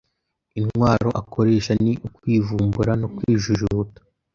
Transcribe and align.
Intwaro 0.59 1.09
akoresha 1.21 1.71
ni 1.83 1.91
ukwivumbura 2.07 2.91
no 3.01 3.07
kwijujuta 3.15 3.99